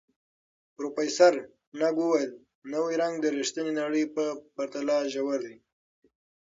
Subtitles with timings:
[0.75, 1.33] پروفیسر
[1.79, 2.31] نګ وویل،
[2.71, 4.23] نوی رنګ د ریښتیني نړۍ په
[4.55, 5.55] پرتله ژور دی.